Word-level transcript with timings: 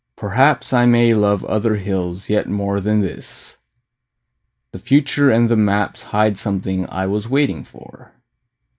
Perhaps 0.15 0.73
I 0.73 0.87
may 0.87 1.13
love 1.13 1.45
other 1.45 1.75
hills 1.75 2.27
yet 2.27 2.49
more 2.49 2.79
Than 2.81 3.01
this: 3.01 3.59
the 4.71 4.79
future 4.79 5.29
and 5.29 5.47
the 5.47 5.55
maps 5.55 6.01
Hide 6.05 6.39
something 6.39 6.89
I 6.89 7.05
was 7.05 7.29
waiting 7.29 7.63
for. 7.63 8.11